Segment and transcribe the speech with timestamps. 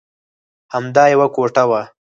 [0.73, 1.81] همدا یوه کوټه وه.